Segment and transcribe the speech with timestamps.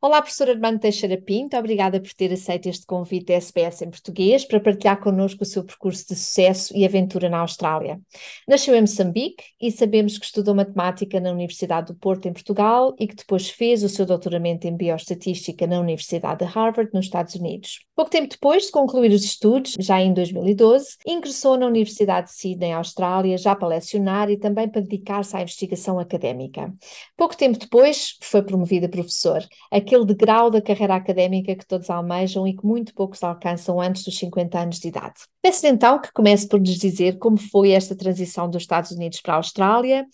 [0.00, 4.44] Olá, professora Armando Teixeira Pinto, obrigada por ter aceito este convite da SBS em português
[4.44, 8.00] para partilhar connosco o seu percurso de sucesso e aventura na Austrália.
[8.46, 13.08] Nasceu em Moçambique e sabemos que estudou matemática na Universidade do Porto, em Portugal, e
[13.08, 17.80] que depois fez o seu doutoramento em bioestatística na Universidade de Harvard, nos Estados Unidos.
[17.96, 22.70] Pouco tempo depois de concluir os estudos, já em 2012, ingressou na Universidade de Sydney,
[22.70, 26.72] Austrália, já para lecionar e também para dedicar-se à investigação académica.
[27.16, 29.42] Pouco tempo depois, foi promovido a professor
[29.88, 34.18] aquele degrau da carreira académica que todos almejam e que muito poucos alcançam antes dos
[34.18, 35.20] 50 anos de idade.
[35.42, 39.34] Peço então que comece por nos dizer como foi esta transição dos Estados Unidos para
[39.34, 40.06] a Austrália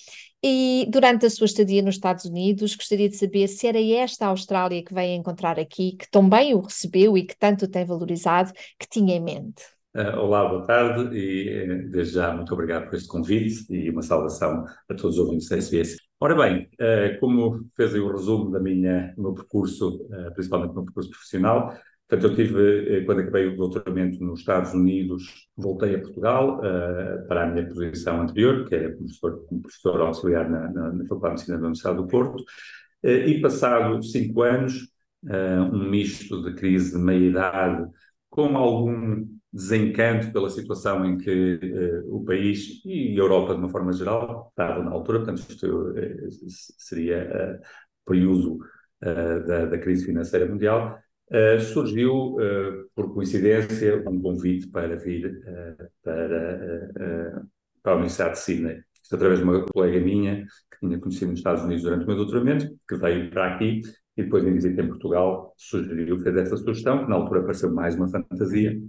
[0.47, 4.85] e durante a sua estadia nos Estados Unidos, gostaria de saber se era esta Austrália
[4.85, 8.53] que veio encontrar aqui, que tão bem o recebeu e que tanto o tem valorizado,
[8.79, 9.74] que tinha em mente.
[9.97, 14.03] Uh, olá, boa tarde e eh, desde já muito obrigado por este convite e uma
[14.03, 15.99] saudação a todos os ouvintes da SBS.
[16.19, 20.71] Ora bem, uh, como fez aí o resumo da minha, do meu percurso, uh, principalmente
[20.71, 21.73] do meu percurso profissional,
[22.09, 26.61] portanto eu tive, quando acabei o doutoramento nos Estados Unidos, voltei a Portugal
[27.29, 31.37] para a minha posição anterior, que é professor, como professor auxiliar na, na, na Faculdade
[31.37, 32.45] de Medicina da Universidade do Porto,
[33.05, 34.89] e passado cinco anos,
[35.73, 37.89] um misto de crise de meia-idade
[38.29, 43.69] com algum desencanto pela situação em que uh, o país e a Europa, de uma
[43.69, 46.29] forma geral, estavam na altura, portanto, isto uh,
[46.77, 47.67] seria uh,
[48.05, 48.59] período
[49.01, 50.99] da, da, crise financeira mundial,
[51.73, 52.37] surgiu,
[52.95, 55.43] por coincidência, um convite para vir
[56.03, 56.91] para,
[57.83, 58.83] para a Universidade de Sydney.
[59.03, 62.17] Isto através de uma colega minha, que tinha conhecido nos Estados Unidos durante o meu
[62.17, 63.83] doutoramento, que veio para aqui
[64.17, 67.95] e depois em visita em Portugal sugeriu, fez essa sugestão, que na altura pareceu mais
[67.95, 68.81] uma fantasia,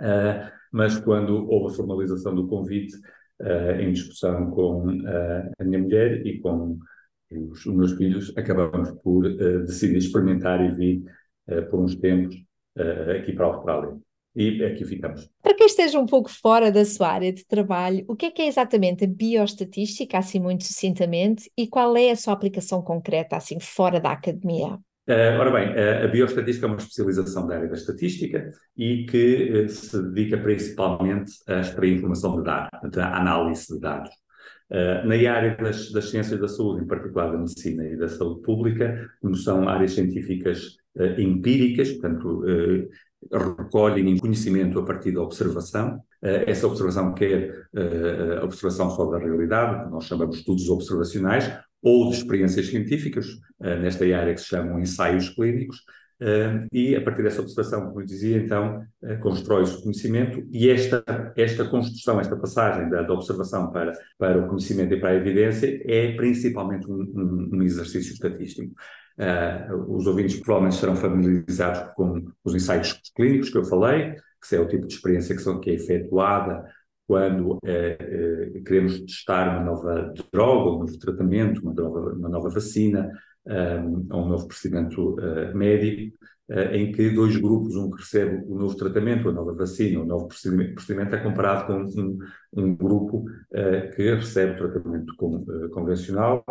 [0.00, 2.94] Uh, mas quando houve a formalização do convite,
[3.40, 6.78] uh, em discussão com uh, a minha mulher e com
[7.30, 9.28] os, os meus filhos, acabamos por
[9.66, 11.02] decidir experimentar e vir
[11.70, 12.34] por uns tempos
[13.14, 13.98] aqui para a Austrália.
[14.34, 15.28] E aqui ficamos.
[15.42, 18.40] Para quem esteja um pouco fora da sua área de trabalho, o que é que
[18.40, 23.58] é exatamente a bioestatística, assim muito sucintamente, e qual é a sua aplicação concreta, assim
[23.60, 24.78] fora da academia?
[25.08, 29.64] Uh, ora bem, uh, a bioestatística é uma especialização da área da estatística e que
[29.64, 34.10] uh, se dedica principalmente a extrair informação de dados, a análise de dados.
[34.70, 39.08] na área das, das, ciências da saúde, em particular da medicina e da saúde pública,
[39.22, 40.76] como são áreas científicas
[41.16, 42.42] empíricas, portanto,
[43.32, 46.02] recolhem conhecimento a partir da observação.
[46.20, 47.66] essa observação quer
[48.42, 51.50] a observação só da realidade, nós chamamos de estudos observacionais,
[51.82, 53.26] ou de experiências científicas,
[53.60, 55.78] uh, nesta área que se chamam ensaios clínicos,
[56.20, 60.68] uh, e a partir dessa observação, como eu dizia, então, uh, constrói-se o conhecimento, e
[60.68, 61.04] esta,
[61.36, 65.80] esta construção, esta passagem da, da, observação para, para o conhecimento e para a evidência
[65.84, 68.74] é principalmente um, um, um exercício estatístico.
[69.88, 74.68] os ouvintes provavelmente estarão familiarizados com os ensaios clínicos que eu falei, que é o
[74.68, 76.64] tipo de experiência que, são, que é efetuada
[77.08, 82.50] quando eh, eh, queremos testar uma nova droga, um novo tratamento, uma nova, uma nova
[82.50, 83.10] vacina,
[83.46, 86.18] um, ou um novo procedimento uh, médico,
[86.50, 90.04] uh, em que dois grupos, um que recebe o novo tratamento, a nova vacina, o
[90.04, 92.18] novo procedimento, procedimento é comparado com um,
[92.52, 96.44] um grupo uh, que recebe tratamento com, convencional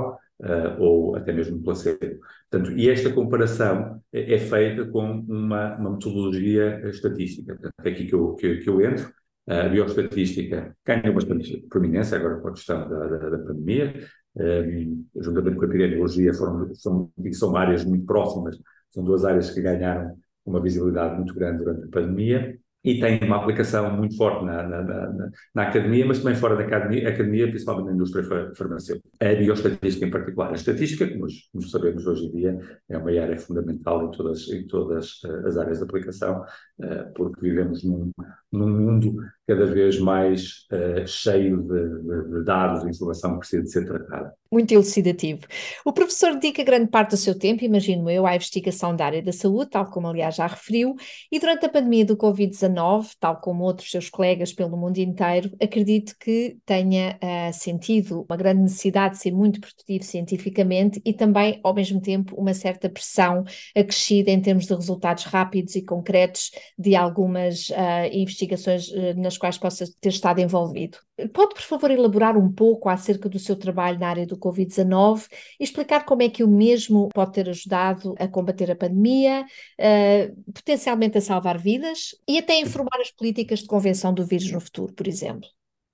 [0.78, 2.20] ou até mesmo placebo.
[2.50, 7.56] Portanto, e esta comparação é, é feita com uma, uma metodologia estatística.
[7.56, 9.12] Portanto, é aqui que eu, que, que eu entro,
[9.48, 13.94] a bioestatística ganhou bastante prominência agora com a questão da, da, da pandemia,
[14.36, 18.58] um, juntamente com a epidemiologia, foram, são, são áreas muito próximas,
[18.92, 20.16] são duas áreas que ganharam
[20.46, 24.82] uma visibilidade muito grande durante a pandemia e tem uma aplicação muito forte na, na,
[24.82, 28.24] na, na, academia, mas também fora da academia, academia, principalmente na indústria
[28.56, 29.10] farmacêutica.
[29.20, 30.52] A bioestatística em particular.
[30.52, 34.66] A estatística, como, como sabemos hoje em dia, é uma área fundamental em todas, em
[34.68, 36.42] todas uh, as áreas de aplicação,
[36.80, 38.12] uh, porque vivemos num,
[38.52, 39.16] num mundo
[39.46, 43.86] cada vez mais uh, cheio de, de, de dados e informação que precisa de ser
[43.86, 45.42] tratada muito elucidativo.
[45.86, 49.32] O professor dedica grande parte do seu tempo, imagino eu, à investigação da área da
[49.32, 50.96] saúde, tal como aliás já referiu,
[51.32, 56.16] e durante a pandemia do Covid-19, tal como outros seus colegas pelo mundo inteiro, acredito
[56.20, 61.74] que tenha uh, sentido uma grande necessidade de ser muito produtivo cientificamente e também, ao
[61.74, 63.44] mesmo tempo, uma certa pressão
[63.76, 67.74] acrescida em termos de resultados rápidos e concretos de algumas uh,
[68.12, 71.07] investigações uh, nas quais possa ter estado envolvido.
[71.34, 75.28] Pode, por favor, elaborar um pouco acerca do seu trabalho na área do Covid-19
[75.60, 79.44] e explicar como é que o mesmo pode ter ajudado a combater a pandemia,
[79.80, 84.60] uh, potencialmente a salvar vidas e até informar as políticas de convenção do vírus no
[84.60, 85.50] futuro, por exemplo?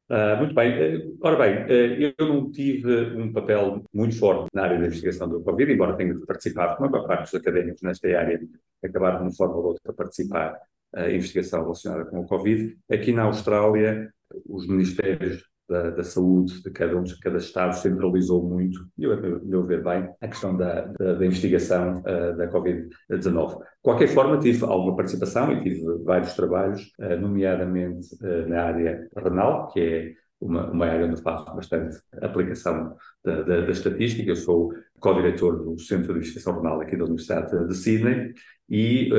[0.10, 0.98] Uh, muito bem.
[0.98, 5.30] Uh, ora bem, uh, eu não tive um papel muito forte na área da investigação
[5.30, 8.42] do Covid, embora tenha participado, como a parte dos académicos nesta área
[8.84, 10.60] acabaram de uma forma ou outra a participar
[10.98, 12.78] em investigação relacionada com o Covid.
[12.92, 14.12] Aqui na Austrália,
[14.48, 19.14] os ministérios da, da, saúde de cada um de cada Estado centralizou muito, e eu,
[19.14, 23.58] a meu ver bem, a questão da, da, da investigação uh, da Covid-19.
[23.60, 29.08] De qualquer forma, tive alguma participação e tive vários trabalhos, uh, nomeadamente uh, na área
[29.16, 34.30] renal, que é uma, uma, área onde faço bastante aplicação da, da, da estatística.
[34.30, 34.74] Eu sou
[35.04, 38.34] co-diretor do Centro de Investigação Renal aqui da Universidade de Sydney
[38.70, 39.12] e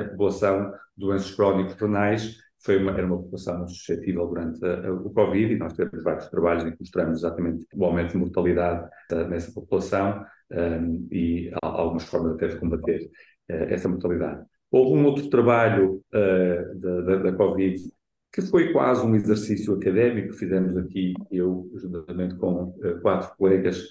[0.00, 5.10] a população de doenças crónicas renais foi uma, era uma população suscetível durante a, o
[5.10, 9.28] Covid e nós temos vários trabalhos em que mostramos exatamente o aumento de mortalidade uh,
[9.28, 13.10] nessa população um, e algumas formas até de combater
[13.50, 14.44] uh, essa mortalidade.
[14.70, 17.82] Houve um outro trabalho uh, da, da, da, Covid
[18.32, 22.72] que foi quase um exercício académico que fizemos aqui, eu, juntamente com
[23.02, 23.88] quatro colegas,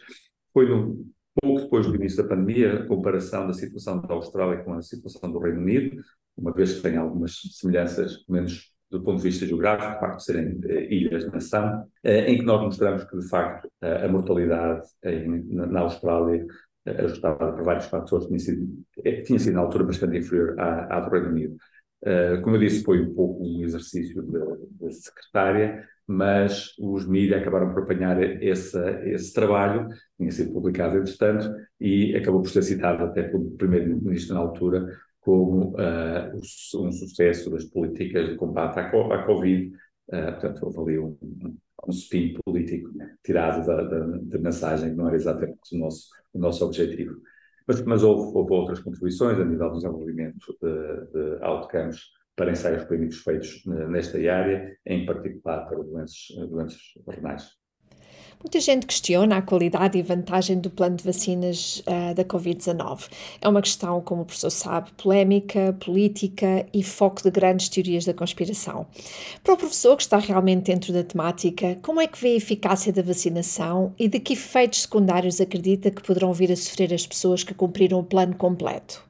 [0.53, 1.05] foi no,
[1.41, 5.31] pouco depois do início da pandemia, a comparação da situação da Austrália com a situação
[5.31, 6.01] do Reino Unido,
[6.37, 10.17] uma vez que tem algumas semelhanças, pelo menos do ponto de vista geográfico, de facto
[10.17, 14.07] de serem eh, ilhas de nação, eh, em que nós mostramos que, de facto, a
[14.07, 16.45] mortalidade em, na, na, Austrália,
[16.85, 18.67] eh, ajustada por vários fatores, tinha sido,
[19.25, 21.57] tinha sido na altura bastante inferior à, à do Reino Unido.
[22.43, 27.83] como eu disse, foi um pouco um exercício da secretária, mas os mídias acabaram por
[27.83, 33.51] apanhar esse, esse trabalho, tinha sido publicado entretanto, e acabou por ser citado até pelo
[33.51, 39.71] primeiro-ministro na altura como uh, um sucesso das políticas de combate à, Covid.
[40.07, 41.15] Uh, portanto, houve ali um,
[41.87, 42.89] um spin político
[43.23, 47.21] tirado da, da, da, mensagem que não era exatamente o nosso, o nosso objetivo.
[47.67, 51.99] Mas, mas houve, houve outras contribuições a nível do desenvolvimento de, de outcomes
[52.35, 57.59] para ensaios clínicos feitos nesta área, em particular para doenças, doenças renais.
[58.41, 63.09] Muita gente questiona a qualidade e vantagem do plano de vacinas uh, da Covid-19.
[63.41, 68.13] É uma questão, como o professor sabe, polémica, política e foco de grandes teorias da
[68.13, 68.87] conspiração.
[69.43, 72.93] Para o professor, que está realmente dentro da temática, como é que vê a eficácia
[72.93, 77.43] da vacinação e de que efeitos secundários acredita que poderão vir a sofrer as pessoas
[77.43, 79.08] que cumpriram o plano completo?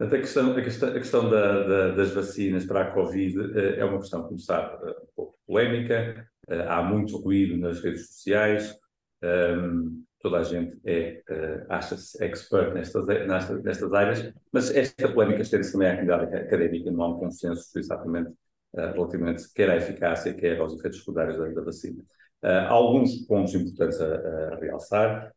[0.00, 3.84] A questão, a questão, a questão da, da, das vacinas para a Covid eh, é
[3.84, 8.78] uma questão, como sabe, um pouco polémica, eh, há muito ruído nas redes sociais,
[9.22, 11.22] um, toda a gente é,
[11.68, 17.02] acha-se expert nestas, nestas, nestas, áreas, mas esta polémica estende-se também à comunidade académica, não
[17.02, 18.32] há um consenso exatamente
[18.74, 22.02] relativamente quer à eficácia, quer aos efeitos secundários da, da vacina.
[22.42, 25.32] Há alguns pontos importantes a, a realçar.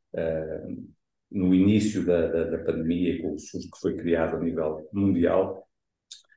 [1.31, 5.67] No início da, da, da pandemia, com o SUS que foi criado a nível mundial,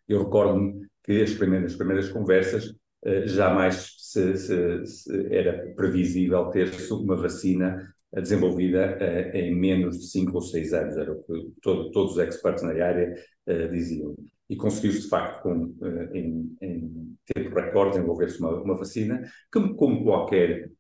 [0.09, 2.75] eu recordo-me que as primeiras, as primeiras conversas
[3.05, 10.07] eh, jamais se, se, se era previsível ter-se uma vacina desenvolvida uh, em menos de
[10.07, 13.15] 5 ou 6 anos, era o que todo, todos os experts na área
[13.47, 14.15] uh, diziam.
[14.49, 15.75] E conseguiu-se, de facto, com,
[16.13, 20.71] em, em, tempo recorde, desenvolver-se uma, uma, vacina que, como qualquer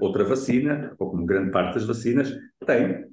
[0.00, 2.32] outra vacina, ou como grande parte das vacinas,
[2.64, 3.04] tem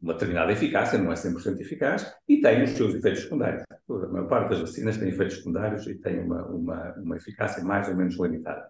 [0.00, 3.64] uma determinada eficácia, não é 100% eficaz, e tem os seus efeitos secundários.
[3.88, 7.88] A maior parte das vacinas tem efeitos secundários e tem uma, uma, uma eficácia mais
[7.88, 8.66] ou menos limitada.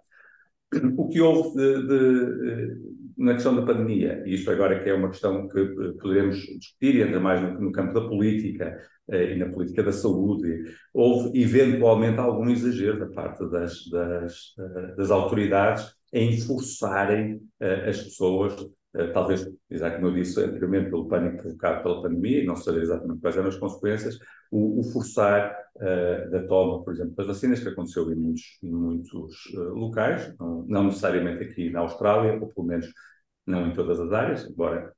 [0.97, 2.77] O que houve de, de,
[3.17, 6.97] na questão da pandemia, e isto agora que é uma questão que eh, poderemos discutir,
[6.97, 11.41] e entra mais no, no campo da política eh, e na política da saúde, houve
[11.41, 18.55] eventualmente algum exagero da parte das, das, eh, das autoridades em forçarem uh, as pessoas
[18.55, 18.67] eh,
[19.07, 23.21] talvez, exatamente como eu disse anteriormente, pelo pânico provocado pela pandemia, e não saber exatamente
[23.21, 24.19] quais eram as consequências,
[24.51, 28.71] o, o forçar uh, da toma, por exemplo, das vacinas, que aconteceu em muitos, em
[28.71, 32.87] muitos uh, locais, não, não, necessariamente aqui na Austrália, ou pelo menos
[33.47, 34.93] não em todas as áreas, embora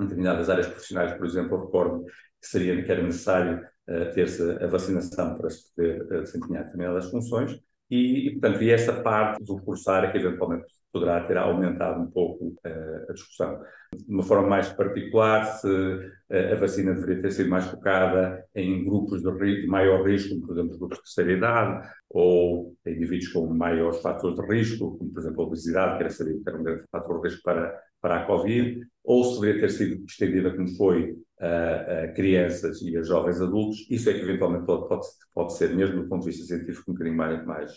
[0.00, 4.42] em determinadas áreas profissionais, por exemplo, eu recordo que, seria, que era necessário uh, ter-se
[4.42, 9.56] a vacinação para se poder desempenhar determinadas funções, e, e, portanto, e essa parte do
[9.56, 13.60] é que eventualmente poderá ter aumentado um pouco uh, a discussão.
[13.94, 18.84] De uma forma mais particular, se uh, a vacina deveria ter sido mais focada em
[18.84, 23.32] grupos de, de, maior risco, como por exemplo os grupos de terceira idade, ou indivíduos
[23.32, 26.58] com maiores fatores de risco, como por exemplo a obesidade, que era sabido que era
[26.58, 30.54] um grande fator de risco para, para a Covid, ou se deveria ter sido estendida
[30.54, 35.06] como foi a, a crianças e a jovens adultos, isso é que eventualmente pode, pode,
[35.34, 37.72] pode ser, mesmo do ponto de vista científico, um bocadinho mais, mais,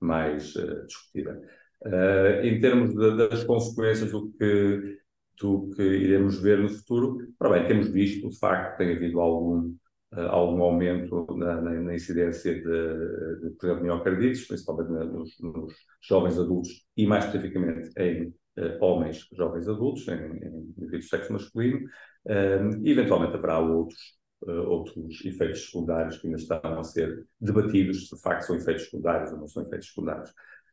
[0.00, 1.40] mais uh, discutida.
[1.84, 4.98] Uh, em termos de, das consequências do que,
[5.40, 7.18] do que iremos ver no futuro,
[7.50, 9.74] bem, temos visto, de facto, que tem havido algum,
[10.14, 15.74] uh, algum aumento na, na, na incidência de, de, por exemplo, miocardites, principalmente nos, nos,
[16.00, 18.34] jovens adultos e, mais especificamente, em
[18.80, 21.80] homens jovens adultos, em, em indivíduos sexo masculino.
[22.26, 28.16] E, eventualmente, haverá outros uh, outros efeitos secundários que ainda estão a ser debatidos, se
[28.16, 30.30] de facto são efeitos secundários ou não são efeitos secundários.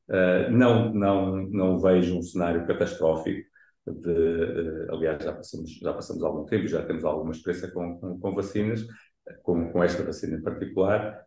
[0.08, 3.48] Uh, não, não, não vejo um cenário catastrófico.
[3.86, 8.20] De, uh, aliás, já passamos, já passamos algum tempo, já temos alguma experiência com, com,
[8.20, 8.86] com vacinas,
[9.44, 11.24] com, com, esta vacina em particular,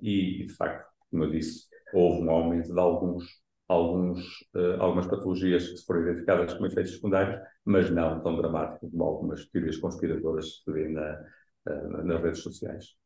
[0.00, 3.41] e, de facto, como eu disse, houve um aumento de alguns
[3.72, 9.04] alguns, uh, algumas patologias que foram identificadas como efeitos secundários, mas não tão dramáticos como
[9.04, 11.20] algumas teorias conspiradoras que se vêem na,
[11.68, 13.01] uh, nas redes sociais.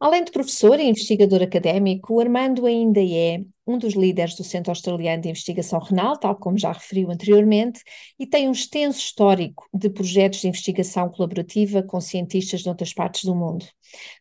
[0.00, 4.70] Além de professor e investigador académico, o Armando ainda é um dos líderes do Centro
[4.70, 7.82] Australiano de Investigação Renal, tal como já referiu anteriormente,
[8.16, 13.24] e tem um extenso histórico de projetos de investigação colaborativa com cientistas de outras partes
[13.24, 13.66] do mundo.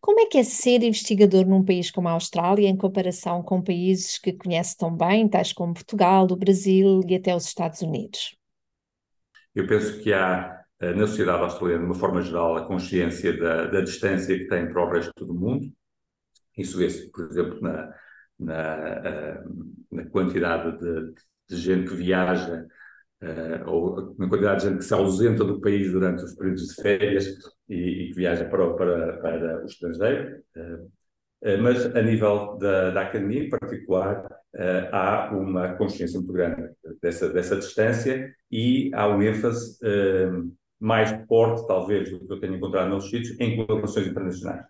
[0.01, 4.17] Como é que é ser investigador num país como a Austrália, em comparação com países
[4.17, 8.35] que conhece tão bem, tais como Portugal, o Brasil e até os Estados Unidos?
[9.53, 13.81] Eu penso que há na sociedade australiana, de uma forma geral, a consciência da, da
[13.81, 15.71] distância que tem para o resto do mundo.
[16.57, 17.93] Isso vê-se, por exemplo, na,
[18.39, 19.43] na, eh,
[19.91, 21.13] na quantidade de,
[21.49, 22.65] de, gente que viaja,
[23.21, 26.81] uh, ou na quantidade de gente que se ausenta do país durante os períodos de
[26.81, 27.25] férias
[27.69, 30.43] e, que viaja para, para, para o estrangeiro.
[31.61, 37.29] Mas a nível da, da academia em particular, uh, há uma consciência muito grande dessa,
[37.29, 42.89] dessa distância e há um ênfase uh, mais forte, talvez, do que eu tenho encontrado
[42.89, 44.65] nos sítios, em colaborações internacionais.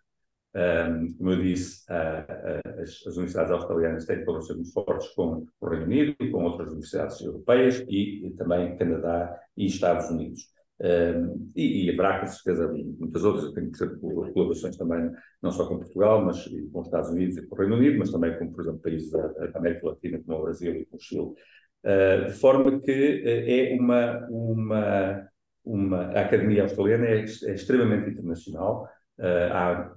[0.55, 5.45] Um, como eu disse, uh, uh, as, as, universidades australianas têm colaborações muito fortes com
[5.61, 10.49] o Reino Unido, com outras universidades europeias e, e também Canadá e Estados Unidos.
[10.79, 15.11] Um, e, e, haverá com certeza muitas outras, eu tenho ser colaborações também,
[15.41, 18.11] não só com Portugal, mas com os Estados Unidos e com o Reino Unido, mas
[18.11, 20.99] também com, por exemplo, países da, da América Latina, como o Brasil e com o
[20.99, 21.33] Chile.
[21.83, 25.29] Uh, de forma que é uma, uma
[25.67, 28.87] uma, a Academia Australiana é, é extremamente internacional.
[29.19, 29.93] Uh, há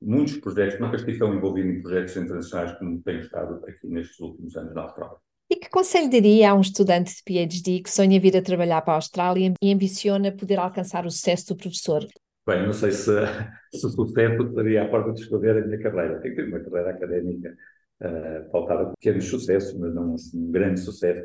[0.00, 4.56] muitos projetos, nunca estive tão envolvido em projetos internacionais como tenho estado aqui nestes últimos
[4.56, 5.16] anos na Austrália.
[5.50, 8.94] E que conselho daria a um estudante de PhD que sonha vir a trabalhar para
[8.94, 12.04] a Austrália e ambiciona poder alcançar o sucesso do professor?
[12.46, 13.12] Bem, não sei se,
[13.72, 16.20] se o sucesso estaria à porta de escolher a minha carreira.
[16.20, 17.56] Tenho que ter uma carreira académica
[18.02, 21.24] uh, pautada a pequenos sucessos, mas não assim, um grande sucesso.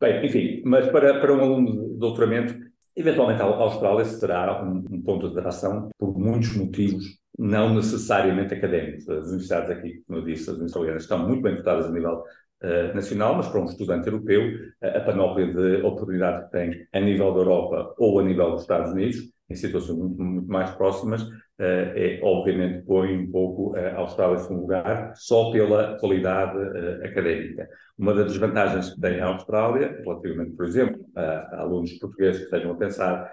[0.00, 5.02] Bem, enfim, mas para, para um aluno de doutoramento, Eventualmente, a Austrália será um, um
[5.02, 9.08] ponto de atração por muitos motivos, não necessariamente académicos.
[9.08, 12.22] As universidades aqui, como eu disse, as universidades estão muito bem dotadas a nível
[12.62, 14.42] uh, nacional, mas para um estudante europeu,
[14.82, 18.62] uh, a panóplia de oportunidades que tem a nível da Europa ou a nível dos
[18.62, 19.16] Estados Unidos,
[19.50, 21.26] em situações muito, muito mais próximas,
[21.58, 26.58] é, obviamente põe um pouco a Austrália em segundo lugar só pela qualidade
[27.04, 27.68] académica.
[27.98, 32.44] Uma das desvantagens que tem a Austrália, relativamente, por exemplo, a, a alunos portugueses que
[32.44, 33.30] estejam a pensar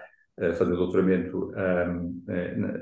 [0.56, 2.72] fazer doutoramento um, na,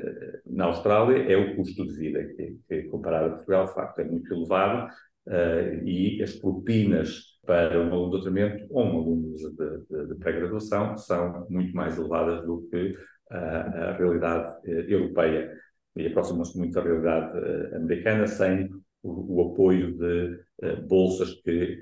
[0.46, 4.04] na, Austrália, é o custo de vida, que, que comparado a Portugal, de facto, é
[4.04, 4.92] muito elevado
[5.26, 10.14] uh, e as propinas para um aluno de doutoramento ou um aluno de, de, de
[10.16, 12.92] pré-graduação são muito mais elevadas do que
[13.30, 15.52] a, realidade eh, europeia.
[15.96, 18.70] E aproximam-se muito da realidade eh, americana sem
[19.02, 21.80] o, o apoio de eh, bolsas que,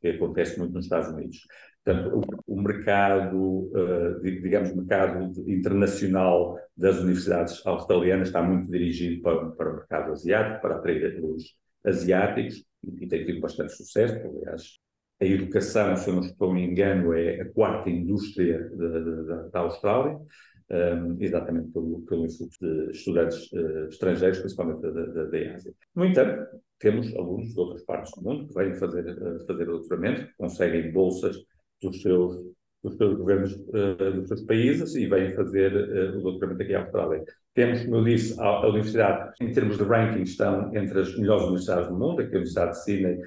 [0.00, 1.46] que, acontece muito nos Estados Unidos.
[1.84, 3.68] Portanto, o, mercado,
[4.22, 10.76] digamos, mercado internacional das universidades australianas está muito dirigido para, para o mercado asiático, para
[10.76, 14.78] atrair os asiáticos, e tem tido bastante sucesso, aliás,
[15.20, 18.70] a educação, se eu não estou me engano, é a quarta indústria
[19.52, 20.20] da Austrália
[20.72, 25.74] um, exatamente pelo, pelo influxo de estudantes uh, estrangeiros, principalmente da, da, da, Ásia.
[25.94, 26.46] No entanto,
[26.78, 30.90] temos alunos de outras partes do mundo que vêm fazer, uh, fazer doutoramento, que conseguem
[30.90, 31.36] bolsas
[31.82, 32.42] dos seus,
[32.82, 35.74] dos seus governos uh, dos seus países e vêm fazer
[36.16, 37.22] o doutoramento aqui à Austrália.
[37.54, 41.44] Temos, como eu disse, a, a, universidade, em termos de ranking, estão entre as melhores
[41.44, 42.22] universidades do mundo.
[42.22, 43.18] Aqui a Universidade de Sydney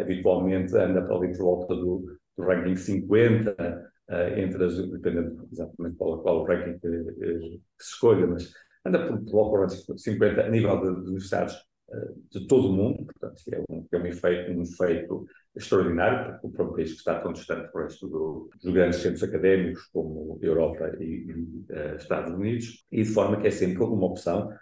[0.00, 5.96] habitualmente anda para ali por volta do, do ranking 50, uh, entre as, dependendo exatamente
[5.96, 8.52] qual, qual o ranking que, que, se escolha, mas
[8.84, 11.54] anda por, por 50 a nível de, de universidades
[11.88, 15.26] uh, de todo o mundo, portanto, é um, é um, efeito, um efeito
[15.56, 19.22] extraordinário para, para um país que está tão distante do resto do, dos grandes centros
[19.22, 24.06] académicos, como Europa e, e uh, Estados Unidos, e de forma que é sempre uma
[24.06, 24.52] opção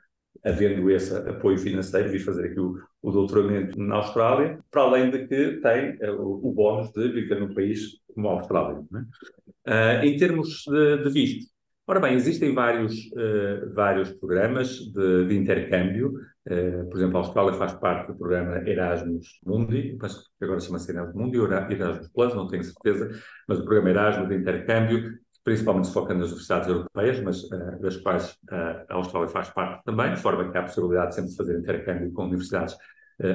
[0.45, 5.27] havendo esse apoio financeiro, vir fazer aqui o, o doutoramento na Austrália, para além de
[5.27, 8.81] que tem uh, o, o bónus de viver num país como a Austrália.
[8.81, 11.51] Uh, em termos de, de visto,
[11.91, 16.15] Ora bem, existem vários, uh, vários programas de, de intercâmbio.
[16.47, 20.93] Uh, por exemplo, a Austrália faz parte do programa Erasmus Mundi, penso que agora chama-se
[20.93, 23.11] Erasmus Mundi ou Erasmus Plus, não tenho certeza,
[23.49, 25.19] mas o programa Erasmus de intercâmbio,
[25.51, 28.37] principalmente se foca nas universidades europeias, mas uh, das quais
[28.89, 32.13] a Austrália faz parte também, de forma que há a possibilidade sempre de fazer intercâmbio
[32.13, 32.77] com universidades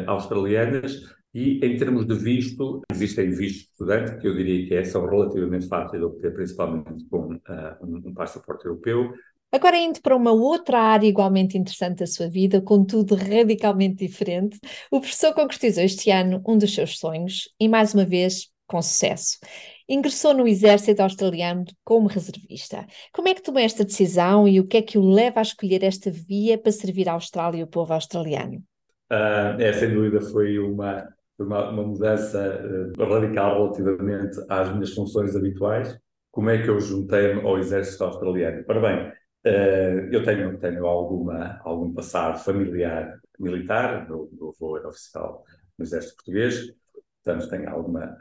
[0.07, 1.03] australianas.
[1.31, 5.05] E em termos de visto, existem vistos de estudante que eu diria que é, são
[5.05, 7.39] relativamente fáceis de obter, principalmente com uh,
[7.81, 9.13] um, um passaporte europeu.
[9.51, 14.57] Agora, indo para uma outra área igualmente interessante da sua vida, contudo radicalmente diferente,
[14.89, 19.37] o professor concretizou este ano um dos seus sonhos e, mais uma vez, com sucesso.
[19.87, 22.85] Ingressou no Exército Australiano como reservista.
[23.13, 25.83] Como é que tomou esta decisão e o que é que o leva a escolher
[25.83, 28.63] esta via para servir a Austrália e o povo australiano?
[29.11, 35.35] Uh, é, sem dúvida, foi uma, uma, uma mudança uh, radical relativamente às minhas funções
[35.35, 35.95] habituais.
[36.31, 38.65] Como é que eu juntei-me ao exército australiano?
[38.67, 44.87] Ora bem, uh, eu tenho, tenho alguma, algum passado familiar militar, meu, meu avô era
[44.87, 45.43] oficial
[45.77, 46.73] no exército português,
[47.23, 48.17] portanto tenho alguma,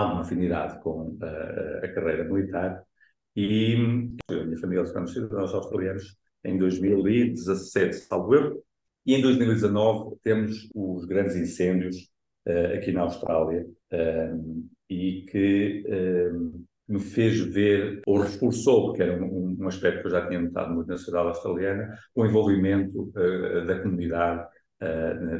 [0.00, 2.82] alguma afinidade com uh, a carreira militar
[3.34, 3.74] e
[4.30, 8.62] a minha família ficamos cidadãos australianos em 2017, salvo eu,
[9.04, 11.96] e em 2019 temos os grandes incêndios
[12.46, 19.22] uh, aqui na Austrália uh, e que uh, me fez ver, ou reforçou, porque era
[19.22, 23.10] um, um, aspecto que eu já tinha notado muito na sociedade australiana, o envolvimento
[23.66, 24.46] da comunidade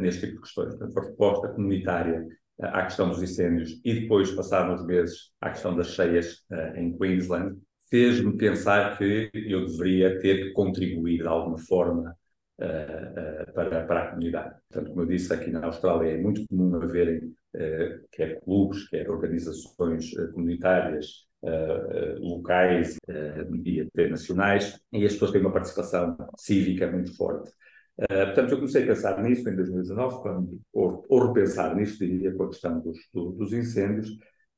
[0.01, 0.75] neste tipo de questões.
[0.75, 2.27] Portanto, a resposta comunitária
[2.61, 6.45] à questão dos incêndios e depois, passados uns meses, à questão das cheias
[6.75, 7.59] em Queensland,
[7.91, 12.17] fez-me pensar que eu deveria ter que contribuir de alguma forma
[12.61, 14.57] uh, para, para a comunidade.
[14.69, 19.09] Portanto, como eu disse, aqui na Austrália é muito comum haverem uh, quer clubes, quer
[19.09, 21.27] organizações comunitárias
[22.19, 22.97] locais
[23.65, 27.53] e até nacionais, e as pessoas têm uma participação cívica muito forte.
[27.99, 32.35] Uh, portanto, eu comecei a pensar nisso em 2019, quando, ou, ou repensar nisso, diria,
[32.35, 34.11] com a questão dos, do, dos incêndios,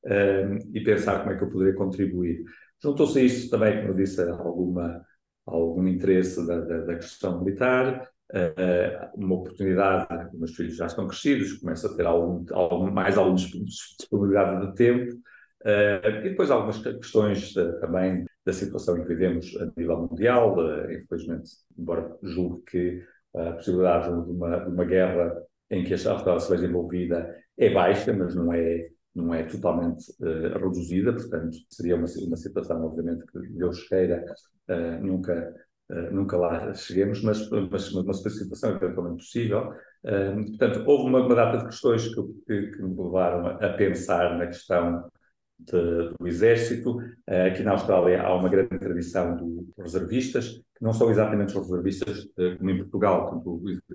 [0.05, 2.43] uh, e pensar como é que eu poderia contribuir.
[2.81, 5.01] Juntou-se a isso também, como eu disse, alguma
[5.45, 11.53] algum interesse da, da, da questão militar, uh, uma oportunidade, meus filhos já estão crescidos,
[11.53, 17.53] começo a ter algum, algum, mais alguma disponibilidade de tempo, uh, e depois algumas questões
[17.81, 20.55] também da situação em que vivemos a nível mundial,
[20.91, 23.03] infelizmente, embora julgue que
[23.35, 28.11] a possibilidade de uma, de uma guerra em que a se veja envolvida é baixa,
[28.13, 33.39] mas não é não é totalmente uh, reduzida, portanto, seria uma, uma situação, obviamente, que
[33.49, 34.23] Deus queira,
[34.69, 35.53] uh, nunca,
[35.89, 39.73] uh, nunca lá cheguemos, mas, mas uma, situação eventualmente possível.
[40.01, 44.47] portanto, houve uma, uma, data de questões que, que, que me levaram a, pensar na
[44.47, 45.09] questão
[45.59, 46.99] de, do Exército.
[47.27, 52.27] aqui na Austrália há uma grande tradição dos reservistas, que não são exatamente os reservistas
[52.57, 53.43] como em Portugal,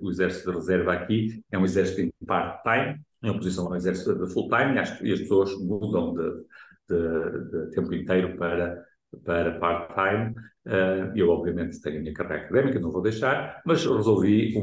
[0.01, 4.31] o Exército de Reserva aqui é um exército em part-time, em oposição ao exército de
[4.31, 6.43] full-time, e as pessoas mudam de,
[6.89, 8.85] de, de tempo inteiro para,
[9.23, 10.33] para part-time.
[10.65, 14.53] Uh, eu, obviamente, tenho a minha carreira académica, não vou deixar, mas resolvi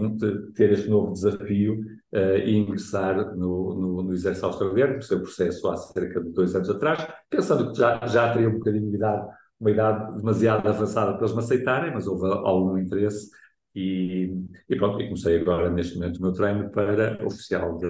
[0.55, 1.81] ter este novo desafio
[2.13, 6.31] uh, e ingressar no, no, no, Exército Australiano, que foi o processo há cerca de
[6.31, 9.29] dois anos atrás, pensando que já, já teria um bocadinho de idade,
[9.61, 13.31] uma idade demasiado avançada para eles me aceitarem, mas houve algum interesse
[13.75, 14.31] e,
[14.69, 17.89] e, pronto, e comecei agora neste momento o meu treino para oficial de,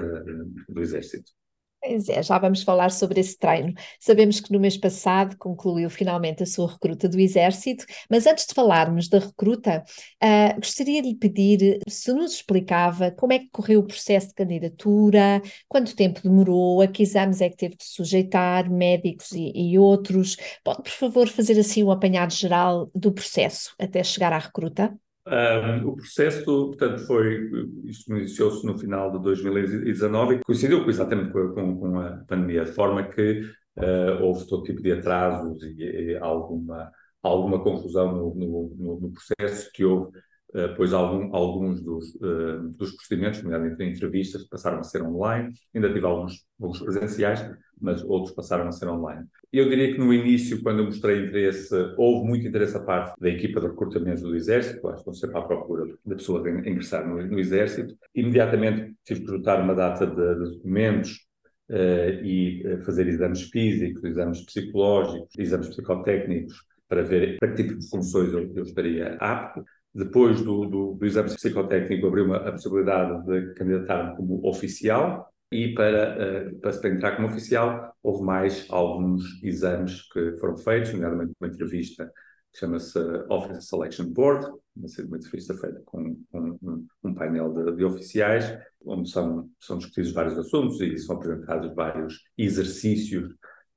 [0.68, 1.32] do Exército.
[1.84, 3.74] Pois é, já vamos falar sobre esse treino.
[3.98, 8.54] Sabemos que no mês passado concluiu finalmente a sua recruta do Exército, mas antes de
[8.54, 9.82] falarmos da recruta,
[10.22, 14.34] uh, gostaria de lhe pedir se nos explicava como é que correu o processo de
[14.34, 19.76] candidatura, quanto tempo demorou, a que exames é que teve de sujeitar, médicos e, e
[19.76, 20.36] outros.
[20.62, 24.96] Pode, por favor, fazer assim um apanhado geral do processo até chegar à recruta?
[25.24, 27.48] Um, o processo, portanto, foi,
[27.84, 33.04] isto iniciou-se no final de 2019 e coincidiu exatamente com, com, a pandemia, de forma
[33.04, 33.42] que
[33.76, 36.90] uh, houve todo tipo de atrasos e, e alguma,
[37.22, 40.10] alguma confusão no, no, no, processo que houve
[40.76, 46.04] pois algum, alguns dos, uh, dos procedimentos, nomeadamente entrevistas, passaram a ser online, ainda tive
[46.04, 49.26] alguns, alguns presenciais, mas outros passaram a ser online.
[49.52, 53.28] Eu diria que no início, quando eu mostrei interesse, houve muito interesse a parte da
[53.28, 57.22] equipa de recrutamento do Exército, que estão sempre à procura de pessoas a ingressar no,
[57.26, 57.96] no Exército.
[58.14, 61.26] Imediatamente tive que juntar uma data de, de documentos
[61.70, 66.54] uh, e fazer exames físicos, exames psicológicos, exames psicotécnicos,
[66.88, 69.64] para ver para que tipo de funções eu, eu estaria apto.
[69.94, 76.48] Depois do, do, do exame psicotécnico, abriu a possibilidade de candidatar como oficial e para,
[76.48, 82.10] uh, para, entrar como oficial houve mais alguns exames que foram feitos, nomeadamente uma entrevista
[82.52, 87.84] que chama-se Officer Selection Board, uma, entrevista feita com, com um, um, painel de, de,
[87.84, 93.30] oficiais, onde são, são discutidos vários assuntos e são apresentados vários exercícios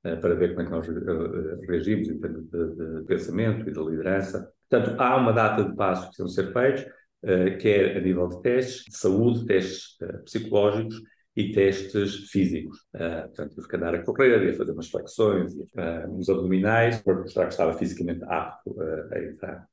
[0.04, 3.72] uh, para ver como é que nós uh, reagimos em termos de, de, pensamento e
[3.72, 4.50] de liderança.
[4.68, 6.82] Portanto, há uma data de passos que precisam ser feitos,
[7.22, 11.00] uh, quer a nível de testes de saúde, testes psicológicos
[11.36, 12.78] e testes físicos.
[12.94, 17.14] Uh, portanto, tive que andar a correr, ia fazer umas flexões, uh, uns abdominais, para
[17.14, 19.68] mostrar que estava fisicamente apto uh, a entrar.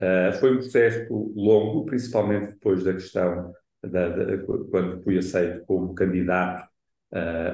[0.00, 4.38] Uh, foi um processo longo, principalmente depois da questão da, da,
[4.70, 6.68] quando fui aceito como candidato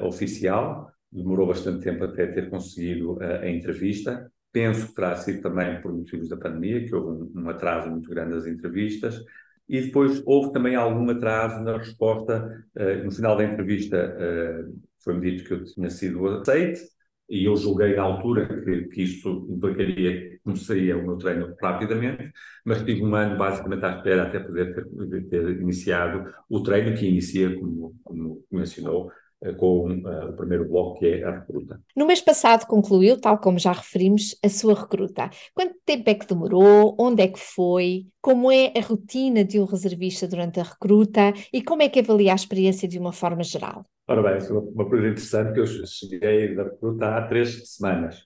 [0.02, 0.92] oficial.
[1.10, 4.30] Demorou bastante tempo até ter conseguido a entrevista.
[4.56, 8.08] Penso que terá sido também por motivos da pandemia, que houve um, um atraso muito
[8.08, 9.22] grande das entrevistas.
[9.68, 12.64] E depois houve também algum atraso na resposta.
[12.74, 16.80] Uh, no final da entrevista uh, foi-me dito que eu tinha sido aceito
[17.28, 22.32] e eu julguei na altura que, que isso implicaria que começaria o meu treino rapidamente,
[22.64, 27.06] mas tive um ano basicamente à espera até poder ter, ter iniciado o treino que
[27.06, 29.12] inicia, como, como mencionou,
[29.58, 31.80] com uh, o primeiro bloco, que é a recruta.
[31.94, 35.30] No mês passado concluiu, tal como já referimos, a sua recruta.
[35.54, 36.96] Quanto tempo é que demorou?
[36.98, 38.06] Onde é que foi?
[38.20, 41.32] Como é a rotina de um reservista durante a recruta?
[41.52, 43.84] E como é que avalia a experiência de uma forma geral?
[44.08, 48.24] Ora bem, é uma, uma coisa interessante que eu cheguei da recruta há três semanas.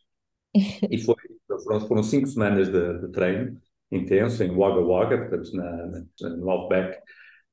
[0.91, 1.17] e foi,
[1.65, 6.51] foram, foram cinco semanas de, de treino intenso em Wagga Wagga, portanto na, na, no
[6.51, 6.99] Outback,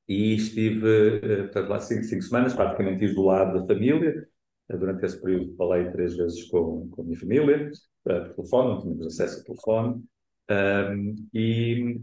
[0.08, 4.26] e estive, eh, portanto, lá cinco, cinco semanas, praticamente isolado da família.
[4.70, 7.70] Eh, durante esse período falei três vezes com, com a minha família,
[8.06, 10.04] uh, por telefone, não tínhamos acesso ao telefone.
[10.50, 12.00] Um, e,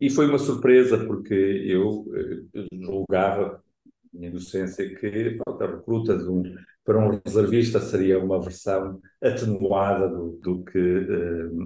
[0.00, 2.06] e foi uma surpresa, porque eu
[2.72, 3.62] julgava,
[4.12, 6.42] minha inocência, que a recruta de um,
[6.84, 10.78] para um reservista seria uma versão atenuada do, do que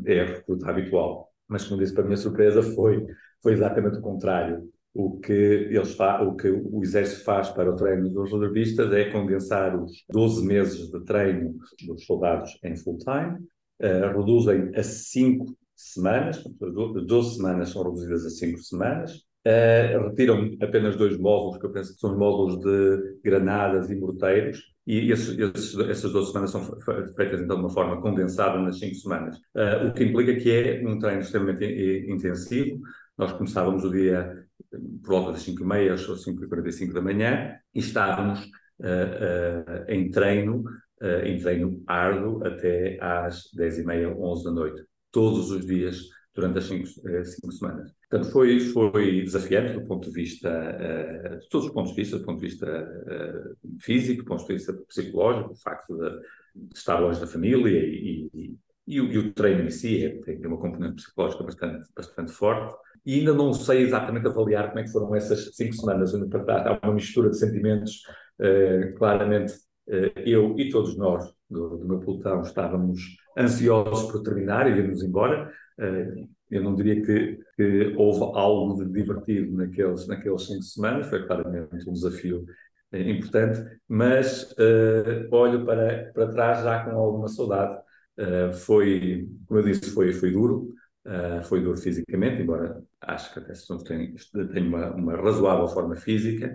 [0.07, 1.33] é a recruta habitual.
[1.49, 3.07] Mas, como disse, para a minha surpresa, foi,
[3.43, 8.09] foi exatamente o contrário o que, eles o que o Exército faz para o treino
[8.09, 13.39] dos reservistas é condensar os 12 meses de treino dos soldados em full-time,
[13.83, 20.97] uh, reduzem a 5 semanas, 12 semanas são reduzidas a 5 semanas, uh, retiram apenas
[20.97, 25.37] dois módulos, que eu penso que são os módulos de granadas e morteiros, e esses,
[25.37, 26.63] esses, essas 12 semanas são
[27.17, 30.87] feitas então de uma forma condensada nas 5 semanas, uh, o que implica que é
[30.87, 31.65] um treino extremamente
[32.09, 32.79] intensivo.
[33.17, 34.44] Nós começávamos o dia
[35.03, 38.41] por volta das 5 e meia ou 5 e 45 da manhã e estávamos
[38.81, 40.65] uh, uh, em treino,
[41.03, 46.03] uh, em treino árduo até às 10 e meia, 11 da noite, todos os dias
[46.35, 47.93] durante as 5 semanas.
[48.11, 52.25] Portanto, foi, foi desafiante do ponto de vista, de todos os pontos de vista, do
[52.25, 53.07] ponto de vista
[53.81, 56.11] físico, do ponto de vista psicológico, o facto de,
[56.69, 60.11] de estar longe da família e, e, e, o, e o treino em si é,
[60.23, 64.83] tem uma componente psicológica bastante, bastante forte e ainda não sei exatamente avaliar como é
[64.85, 66.15] que foram essas cinco semanas.
[66.15, 68.03] Há uma mistura de sentimentos,
[68.41, 69.53] uh, claramente
[69.89, 73.01] uh, eu e todos nós do, do, meu pelotão estávamos
[73.37, 75.53] ansiosos por terminar e irmos embora.
[75.79, 81.27] Uh, eu não diria que, que, houve algo de divertido naqueles, naqueles cinco semanas, foi
[81.27, 82.45] claramente um desafio
[82.93, 84.55] importante, mas
[85.33, 87.77] olho para, para trás já com alguma saudade.
[88.63, 90.73] foi, como eu disse, foi, foi duro,
[91.07, 93.67] Uh, foi duro fisicamente, embora acho que até se
[94.53, 96.55] tem uma, uma razoável forma física.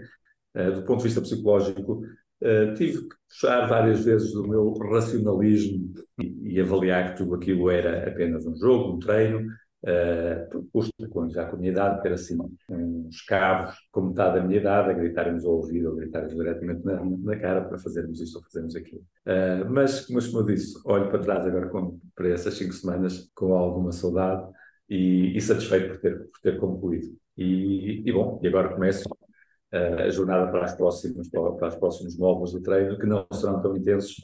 [0.55, 2.01] Uh, do ponto de vista psicológico,
[2.41, 7.69] uh, tive que puxar várias vezes do meu racionalismo e, e, avaliar que tudo aquilo
[7.69, 9.45] era apenas um jogo, um treino,
[9.83, 12.37] uh, custa com a minha idade, ter assim
[12.69, 17.03] uns cabos com metade da minha idade a gritarem-nos ao ouvido ou gritarem diretamente na,
[17.03, 19.01] na, cara para fazermos isto ou fazermos aquilo.
[19.25, 23.29] Uh, mas, mas, como eu disse, olho para trás agora com, para essas cinco semanas
[23.35, 24.49] com alguma saudade
[24.89, 27.15] e, e satisfeito por ter, por ter concluído.
[27.37, 32.17] E, e bom, e agora começo uh, a jornada para, as próximas, para, os próximos
[32.17, 34.15] módulos de treino, que não serão tão intensos,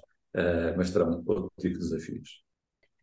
[0.75, 2.43] mas terão outro tipo de desafios.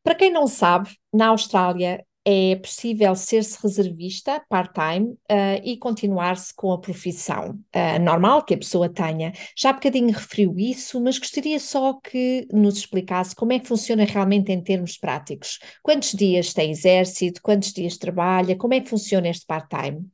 [0.05, 6.72] Para quem não sabe, na Austrália é possível ser-se reservista part-time uh, e continuar-se com
[6.72, 9.32] a profissão uh, normal que a pessoa tenha.
[9.56, 14.04] Já há bocadinho referiu isso, mas gostaria só que nos explicasse como é que funciona
[14.04, 15.58] realmente em termos práticos.
[15.82, 17.42] Quantos dias tem exército?
[17.42, 18.56] Quantos dias trabalha?
[18.56, 20.06] Como é que funciona este part-time?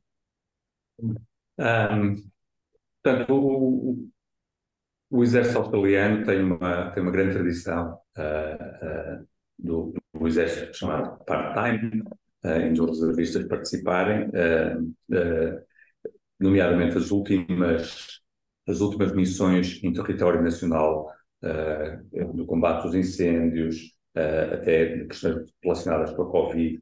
[1.59, 2.15] Um,
[3.03, 4.09] portanto, o,
[5.11, 9.27] o, exército australiano tem uma, tem uma grande tradição uh,
[9.59, 12.03] do, do exército chamado part-time,
[12.43, 14.29] em os reservistas participarem,
[16.39, 18.21] nomeadamente as últimas,
[18.67, 21.11] as últimas missões em território nacional
[22.33, 26.81] no combate aos incêndios, até questões relacionadas com a Covid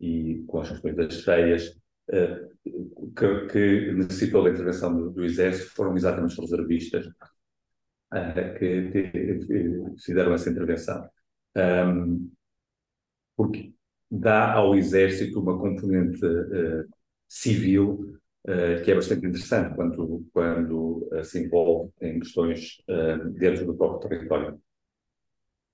[0.00, 1.76] e com as questões das cheias,
[3.16, 7.06] que, que necessitou da intervenção do, do, Exército foram exatamente os reservistas
[8.58, 11.08] que, que, que, fizeram essa intervenção.
[11.56, 12.30] Um,
[13.36, 13.74] porque
[14.10, 16.88] dá ao Exército uma componente uh,
[17.28, 22.82] civil uh, que é bastante interessante quando, quando uh, se envolve em questões
[23.34, 24.60] dentro do próprio território.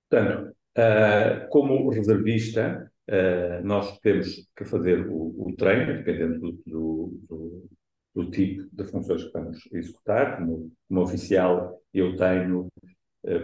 [0.08, 0.54] Portanto,
[1.50, 2.90] como reservista,
[3.62, 7.70] nós temos que fazer o, o treino, dependendo do, do, do,
[8.14, 10.38] do, tipo de funções que vamos executar.
[10.38, 12.68] Como, como oficial, eu tenho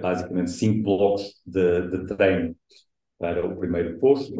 [0.00, 2.56] basicamente cinco blocos de, de, treino
[3.18, 4.34] para o primeiro posto,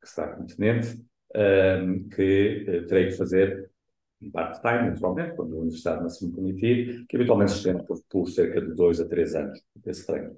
[0.00, 0.94] que será como tenente,
[1.34, 3.70] uh, que uh, terei que fazer
[4.20, 8.28] em part-time, naturalmente, quando a universidade me assim permitir, que habitualmente se estende por, por,
[8.28, 10.36] cerca de dois a três anos, esse treino.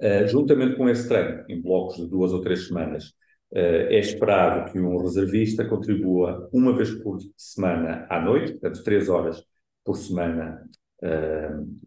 [0.00, 3.08] Uh, juntamente com esse treino, em blocos de duas ou três semanas,
[3.52, 9.08] uh, é esperado que um reservista contribua uma vez por semana à noite, portanto, três
[9.08, 9.42] horas
[9.84, 10.62] por semana,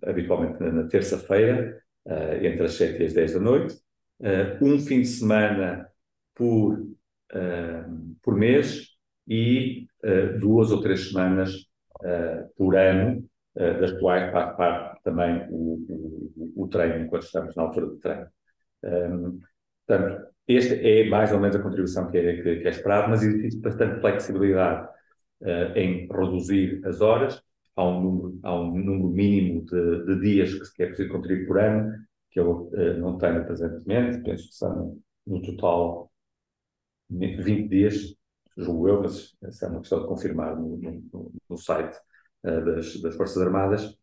[0.06, 1.82] habitualmente na, terça-feira,
[2.42, 3.76] entre as sete e as dez da noite,
[4.62, 5.88] um fim de semana
[6.36, 6.80] por,
[8.22, 8.88] por mês
[9.28, 9.88] e
[10.40, 11.52] duas ou três semanas
[12.56, 17.88] por ano, das quais faz parte também o, o, o treino, enquanto estamos na altura
[17.88, 18.28] do treino.
[19.86, 23.24] Portanto, esta é mais ou menos a contribuição que é, que, que é esperado, mas
[23.24, 24.88] existe bastante flexibilidade
[25.76, 27.42] em reduzir as horas.
[27.76, 31.60] Há um número, há um número mínimo de, de dias que é preciso contribuir por
[31.60, 31.92] ano,
[32.30, 36.12] que eu uh, não tenho presentemente, penso que são no total
[37.10, 38.16] 20 dias,
[38.58, 41.98] julgo eu, mas essa é uma questão de confirmar no, no, no site
[42.44, 43.98] uh, das, das Forças Armadas.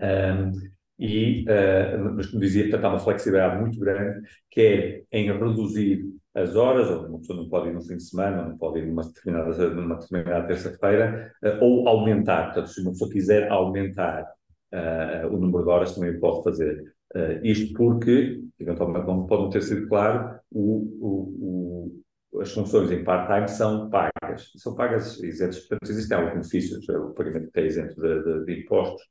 [0.00, 0.50] Um,
[0.98, 6.56] e, uh, mas como dizia, portanto, há uma flexibilidade muito grande, quer em reduzir as
[6.56, 9.02] horas, ou uma pessoa não pode ir no fim de semana, não pode ir numa
[9.02, 14.24] determinada, numa determinada terça-feira, uh, ou aumentar, portanto, se uma pessoa quiser aumentar
[14.72, 16.94] uh, o número de horas, também pode fazer.
[17.42, 21.92] isto porque, eventualmente, não pode ter sido claro, o, o,
[22.32, 24.52] o, as funções em part-time são pagas.
[24.56, 29.02] São pagas isentas, portanto, existem alguns benefícios, o pagamento é isento de, de, de impostos,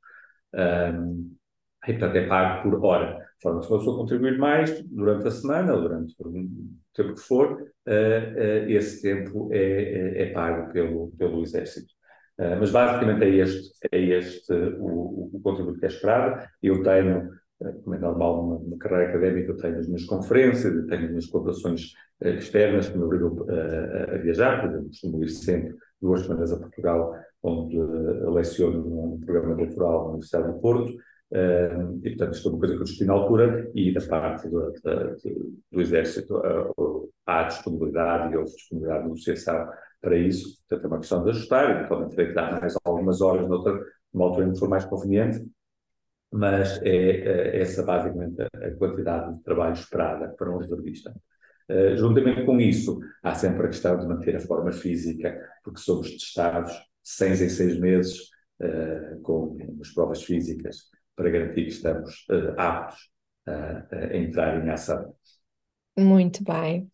[0.54, 1.34] um,
[1.86, 3.18] e, portanto, é pago por hora.
[3.18, 6.14] De forma que se uma pessoa contribuir mais durante a semana ou durante
[6.94, 11.92] tempo que for, uh, uh, esse tempo é, é, é, pago pelo, pelo Exército.
[12.38, 16.46] Uh, mas basicamente é este, é este o, o, contributo que é esperado.
[16.62, 17.30] Eu tenho,
[17.84, 21.26] como é normal numa, carreira académica, eu tenho as minhas conferências, eu tenho as minhas
[21.26, 26.52] colaborações externas que me obrigam a, a viajar, por exemplo, costumo ir sempre duas semanas
[26.52, 30.92] a Portugal, onde leciono num programa doutoral na Universidade do Porto,
[31.32, 34.50] Uh, e, portanto, isto é uma coisa que eu discuti na altura, e da parte
[34.50, 34.70] do,
[35.70, 39.68] do, Exército uh, há disponibilidade e houve disponibilidade de negociação
[39.98, 40.58] para isso.
[40.68, 44.26] Portanto, é uma questão de ajustar, eventualmente terei que dar mais algumas horas noutra, numa
[44.26, 45.42] altura em que for mais conveniente,
[46.30, 51.14] mas é, é essa basicamente a, quantidade de trabalho esperada para um reservista.
[51.70, 56.10] Uh, juntamente com isso, há sempre a questão de manter a forma física, porque somos
[56.10, 58.18] testados seis em seis meses
[58.60, 60.92] uh, com as provas físicas
[61.22, 63.10] para garantir que estamos uh, aptos
[63.46, 65.14] a entrar em ação.
[65.98, 66.88] Muito bem.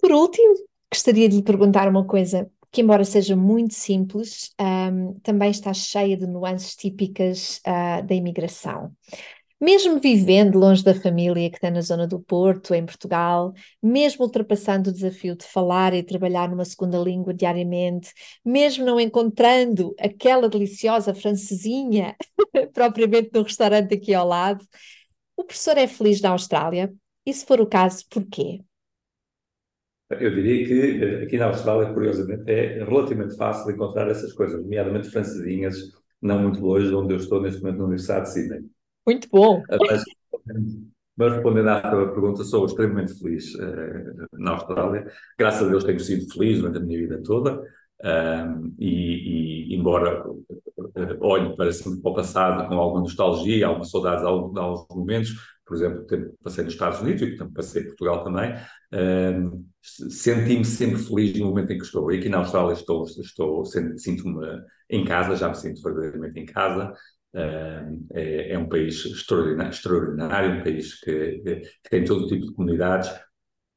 [0.00, 0.54] Por último,
[0.92, 6.16] gostaria de lhe perguntar uma coisa que, embora seja muito simples, um, também está cheia
[6.16, 8.92] de nuances típicas uh, da imigração.
[9.60, 14.90] Mesmo vivendo longe da família que está na zona do Porto, em Portugal, mesmo ultrapassando
[14.90, 18.12] o desafio de falar e trabalhar numa segunda língua diariamente,
[18.44, 22.14] mesmo não encontrando aquela deliciosa francesinha
[22.72, 24.64] propriamente no restaurante aqui ao lado,
[25.36, 26.92] o professor é feliz na Austrália?
[27.26, 28.60] E se for o caso, porquê?
[30.10, 35.76] Eu diria que aqui na Austrália, curiosamente, é relativamente fácil encontrar essas coisas, nomeadamente francesinhas,
[36.22, 38.77] não muito longe de onde eu estou neste momento na Universidade de Sydney.
[39.08, 39.62] Muito bom.
[39.88, 40.04] Mas,
[41.16, 45.10] mas respondendo à sua pergunta, sou extremamente feliz uh, na Austrália.
[45.38, 47.58] Graças a Deus tenho sido feliz durante a minha vida toda.
[48.04, 51.70] Um, e, e, embora uh, olhe para,
[52.04, 55.30] o passado com alguma nostalgia, alguma saudade de alguns momentos,
[55.64, 56.06] por exemplo,
[56.44, 58.54] passei nos Estados Unidos e passei em Portugal também,
[58.92, 62.12] um, senti-me sempre feliz no momento em que estou.
[62.12, 66.92] E aqui na Austrália estou, estou sinto-me em casa, já me sinto verdadeiramente em casa,
[67.34, 73.10] é, é, um país extraordinário, um país que, que, tem todo tipo de comunidades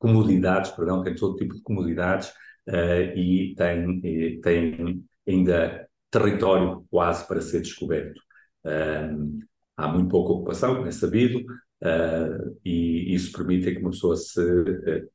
[0.01, 2.29] comodidades, perdão, tem todo tipo de comodidades
[2.67, 4.01] uh, e tem,
[4.41, 8.19] tem ainda território quase para ser descoberto.
[8.65, 9.39] Uh,
[9.77, 11.39] há muito pouca ocupação, é sabido,
[11.83, 14.41] uh, e isso permite que uma pessoa se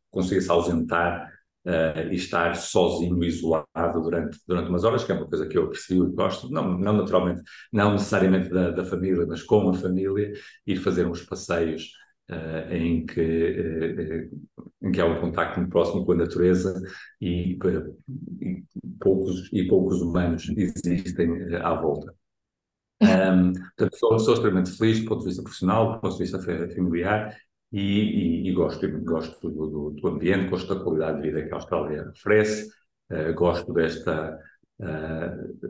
[0.09, 1.36] consiga se ausentar
[1.66, 5.64] Uh, e estar sozinho, isolado durante, durante umas horas, que é uma coisa que eu
[5.64, 10.33] aprecio e gosto, não, não naturalmente, não necessariamente da, da família, mas com a família,
[10.64, 11.90] ir fazer uns passeios
[12.31, 16.81] uh, em, que, uh, em que há um contacto muito próximo com a natureza
[17.20, 17.59] e,
[18.40, 18.64] e
[19.00, 22.14] poucos, e poucos humanos existem à volta.
[22.98, 26.40] Um, portanto, sou, sou extremamente feliz do ponto de vista profissional, do ponto de vista
[26.40, 27.37] familiar,
[27.72, 31.57] e, e, e gosto, gosto do, do, ambiente, gosto da qualidade de vida que a
[31.57, 32.70] Austrália oferece,
[33.11, 34.38] uh, gosto desta,
[34.81, 35.68] uh,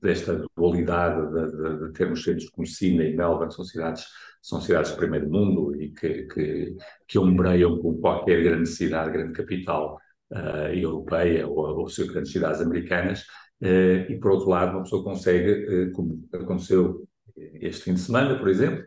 [0.00, 4.04] desta dualidade de, de, de, termos centros como Sydney e Melbourne, são cidades,
[4.42, 9.32] são cidades de primeiro mundo e que, que, que ombreiam com qualquer grande cidade, grande
[9.32, 9.98] capital
[10.30, 13.24] uh, europeia ou, ou grandes cidades americanas,
[13.60, 17.08] e por outro lado uma pessoa consegue, como aconteceu
[17.54, 18.84] este fim de semana, por exemplo,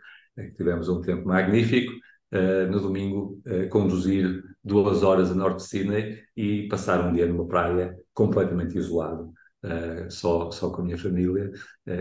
[0.56, 1.92] tivemos um tempo magnífico,
[2.34, 7.26] uh, no domingo, uh, conduzir duas horas a norte de Sydney e passar um dia
[7.26, 11.52] numa praia completamente isolado, uh, só, só com a minha família,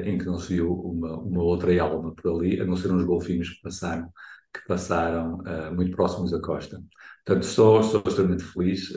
[0.04, 3.04] em que não se viu uma, uma outra alma por ali, a não ser uns
[3.04, 4.12] golfinhos que passaram,
[4.52, 5.38] que passaram
[5.74, 6.82] muito próximos da costa.
[7.24, 8.92] Portanto, sou, sou extremamente feliz.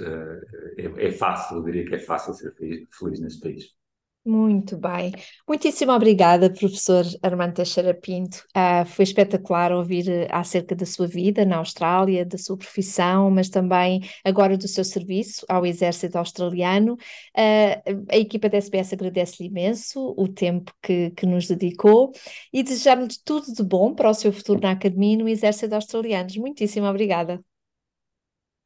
[0.78, 3.83] É, é, fácil, eu diria que é fácil ser feliz, feliz neste país.
[4.26, 5.12] Muito bem.
[5.46, 8.38] Muitíssimo obrigada, professor Armando Teixeira Pinto.
[8.56, 13.50] Uh, foi espetacular ouvir uh, acerca da sua vida na Austrália, da sua profissão, mas
[13.50, 16.94] também agora do seu serviço ao Exército Australiano.
[16.94, 22.14] Uh, a equipa da SBS agradece-lhe imenso o tempo que, que nos dedicou
[22.54, 26.30] e desejamos tudo de bom para o seu futuro na Academia e no Exército Australiano.
[26.38, 27.44] Muitíssimo obrigada.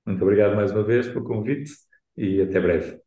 [0.05, 1.71] Muito obrigado mais uma vez pelo convite
[2.15, 3.06] e até breve.